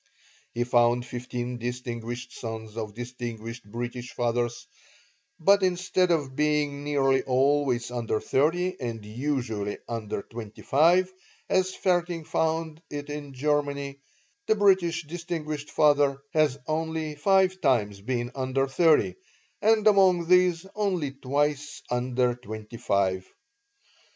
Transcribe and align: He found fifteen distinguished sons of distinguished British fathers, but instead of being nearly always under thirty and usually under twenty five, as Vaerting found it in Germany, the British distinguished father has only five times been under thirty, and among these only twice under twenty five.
He 0.55 0.63
found 0.63 1.05
fifteen 1.05 1.59
distinguished 1.59 2.33
sons 2.33 2.75
of 2.75 2.95
distinguished 2.95 3.63
British 3.71 4.13
fathers, 4.13 4.65
but 5.39 5.61
instead 5.61 6.09
of 6.09 6.35
being 6.35 6.83
nearly 6.83 7.21
always 7.21 7.91
under 7.91 8.19
thirty 8.19 8.75
and 8.79 9.05
usually 9.05 9.77
under 9.87 10.23
twenty 10.23 10.63
five, 10.63 11.13
as 11.49 11.77
Vaerting 11.77 12.25
found 12.25 12.81
it 12.89 13.11
in 13.11 13.35
Germany, 13.35 13.99
the 14.47 14.55
British 14.55 15.03
distinguished 15.03 15.69
father 15.69 16.17
has 16.33 16.57
only 16.65 17.13
five 17.13 17.61
times 17.61 18.01
been 18.01 18.31
under 18.33 18.67
thirty, 18.67 19.13
and 19.61 19.85
among 19.85 20.25
these 20.25 20.65
only 20.73 21.11
twice 21.11 21.83
under 21.91 22.33
twenty 22.33 22.77
five. 22.77 23.23